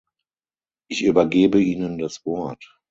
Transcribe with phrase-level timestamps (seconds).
[0.89, 2.65] Ich übergebe Ihnen das Wort.